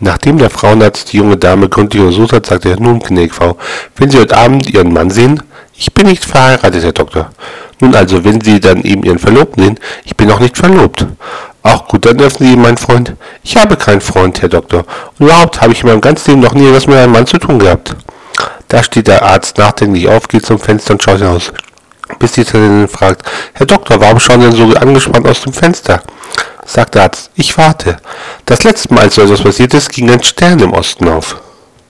[0.00, 3.56] Nachdem der Frauenarzt die junge Dame gründlich untersucht hat, sagte er, nun, gnädige Frau,
[3.96, 5.42] wenn Sie heute Abend Ihren Mann sehen?
[5.76, 7.30] Ich bin nicht verheiratet, Herr Doktor.
[7.80, 11.06] Nun also, wenn Sie dann eben Ihren Verlobten sehen, ich bin noch nicht verlobt.
[11.62, 13.14] Auch gut, dann dürfen Sie, mein Freund.
[13.42, 14.84] Ich habe keinen Freund, Herr Doktor.
[15.18, 17.38] Und überhaupt habe ich in meinem ganzen Leben noch nie etwas mit einem Mann zu
[17.38, 17.96] tun gehabt.
[18.68, 21.52] Da steht der Arzt nachdenklich auf, geht zum Fenster und schaut hinaus.
[22.18, 23.22] Bis die Italienerin fragt,
[23.54, 26.02] Herr Doktor, warum schauen Sie denn so angespannt aus dem Fenster?
[26.66, 27.96] Sagt der Arzt, ich warte.
[28.46, 31.40] Das letzte Mal, als so etwas passiert ist, ging ein Stern im Osten auf.